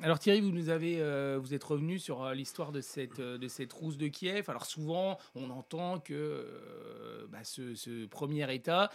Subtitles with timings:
[0.00, 3.36] Alors Thierry, vous nous avez, euh, vous êtes revenu sur euh, l'histoire de cette, euh,
[3.36, 4.48] de cette rousse de Kiev.
[4.48, 6.46] Alors souvent, on entend que
[7.30, 8.90] bah, ce, premier État,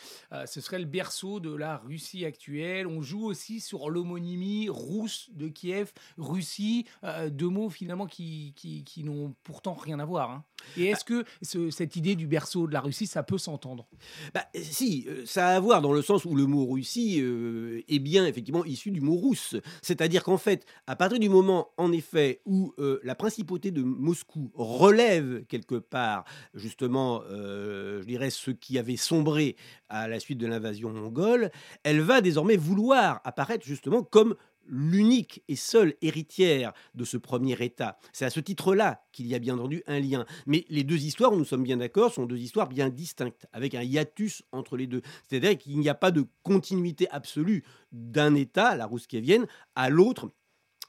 [0.45, 2.87] ce serait le berceau de la Russie actuelle.
[2.87, 6.85] On joue aussi sur l'homonymie rousse de Kiev, Russie,
[7.29, 10.31] deux mots finalement qui, qui, n'ont pourtant rien à voir.
[10.31, 10.43] Hein.
[10.77, 13.87] Et est-ce que cette idée du berceau de la Russie, ça peut s'entendre?
[14.33, 18.25] Bah, Si, ça a à voir dans le sens où le mot Russie est bien
[18.25, 19.55] effectivement issu du mot russe.
[19.81, 20.65] C'est-à-dire qu'en fait,
[20.95, 27.21] partir du moment, en effet, où euh, la principauté de Moscou relève quelque part, justement,
[27.29, 29.55] euh, je dirais, ce qui avait sombré
[29.89, 31.51] à la suite de l'invasion mongole,
[31.83, 34.35] elle va désormais vouloir apparaître justement comme
[34.67, 37.97] l'unique et seule héritière de ce premier État.
[38.11, 40.25] C'est à ce titre-là qu'il y a bien entendu un lien.
[40.45, 43.83] Mais les deux histoires, nous sommes bien d'accord, sont deux histoires bien distinctes, avec un
[43.83, 45.01] hiatus entre les deux.
[45.29, 50.31] C'est-à-dire qu'il n'y a pas de continuité absolue d'un État, la Rouskiévienne, à l'autre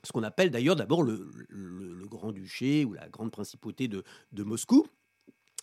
[0.04, 1.30] ce qu'on appelle d'ailleurs d'abord le,
[2.06, 4.04] grand-duché ou la grande principauté de,
[4.42, 4.86] Moscou.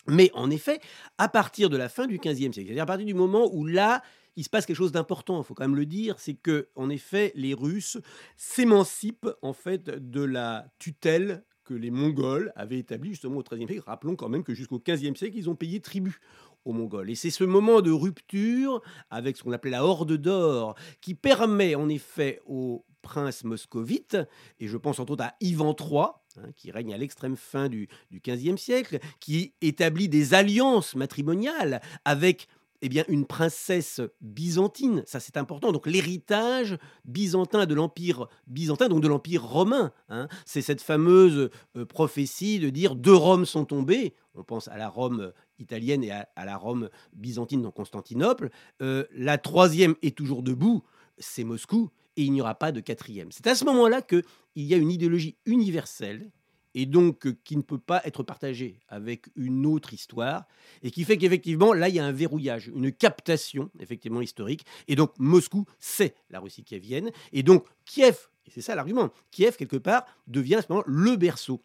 [0.08, 0.80] Mais en effet,
[1.16, 4.02] à partir de la fin du XVe siècle, c'est-à-dire à partir du moment où là,
[4.34, 6.90] il se passe quelque chose d'important, il faut quand même le dire, c'est que en
[6.90, 7.98] effet, les Russes
[8.36, 13.84] s'émancipent en fait de la tutelle que les Mongols avaient établie justement au XIIIe siècle.
[13.86, 16.18] Rappelons quand même que jusqu'au XVe siècle, ils ont payé tribut
[16.64, 17.10] aux Mongols.
[17.10, 21.74] Et c'est ce moment de rupture avec ce qu'on appelait la Horde d'Or qui permet
[21.74, 24.16] en effet aux prince moscovite,
[24.60, 26.06] et je pense entre autres à Ivan III,
[26.38, 32.48] hein, qui règne à l'extrême fin du, XVe siècle, qui établit des alliances matrimoniales avec
[32.84, 35.04] eh bien, une princesse byzantine.
[35.06, 35.70] Ça, c'est important.
[35.70, 39.92] Donc, l'héritage byzantin de l'Empire byzantin, donc de l'Empire romain.
[40.08, 40.26] Hein.
[40.44, 44.14] c'est cette fameuse euh, prophétie de dire deux Roms sont tombés.
[44.34, 48.50] On pense à la Rome italienne et à, la Rome byzantine dans Constantinople.
[48.82, 50.82] Euh, la troisième est toujours debout,
[51.18, 53.32] c'est Moscou et il n'y aura pas de quatrième.
[53.32, 54.22] C'est à ce moment-là qu'il
[54.56, 56.30] y a une idéologie universelle
[56.74, 60.46] et donc euh, qui ne peut pas être partagée avec une autre histoire,
[60.82, 64.96] et qui fait qu'effectivement, là, il y a un verrouillage, une captation, effectivement, historique, et
[64.96, 69.56] donc Moscou, c'est la Russie qui vienne, et donc Kiev, et c'est ça l'argument, Kiev,
[69.56, 71.62] quelque part, devient à le berceau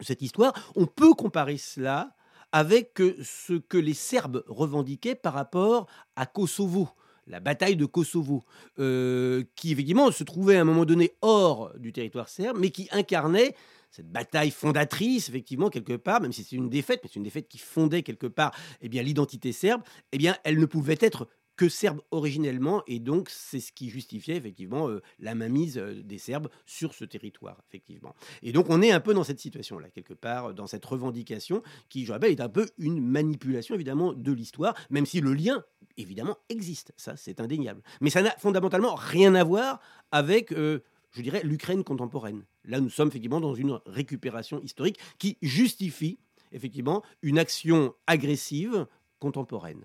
[0.00, 0.52] de cette histoire.
[0.76, 2.14] On peut comparer cela
[2.52, 5.86] avec euh, ce que les Serbes revendiquaient par rapport
[6.16, 6.88] à Kosovo
[7.26, 8.44] la bataille de Kosovo,
[8.78, 12.88] euh, qui effectivement se trouvait à un moment donné hors du territoire serbe, mais qui
[12.92, 13.54] incarnait
[13.90, 17.48] cette bataille fondatrice, effectivement, quelque part, même si c'est une défaite, mais c'est une défaite
[17.48, 19.82] qui fondait quelque part eh bien, l'identité serbe,
[20.12, 24.36] eh bien, elle ne pouvait être que serbes originellement, et donc c'est ce qui justifiait
[24.36, 28.14] effectivement euh, la mainmise euh, des Serbes sur ce territoire, effectivement.
[28.42, 32.06] Et donc on est un peu dans cette situation-là, quelque part, dans cette revendication qui,
[32.06, 35.62] je rappelle, est un peu une manipulation évidemment de l'histoire, même si le lien,
[35.96, 37.82] évidemment, existe, ça c'est indéniable.
[38.00, 39.80] Mais ça n'a fondamentalement rien à voir
[40.10, 40.52] avec...
[40.52, 40.82] Euh,
[41.12, 42.44] je dirais, l'Ukraine contemporaine.
[42.64, 46.18] Là, nous sommes effectivement dans une récupération historique qui justifie
[46.52, 48.86] effectivement une action agressive
[49.18, 49.84] contemporaine.